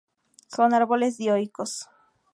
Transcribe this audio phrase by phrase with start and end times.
[0.47, 1.87] Son árboles dioicos.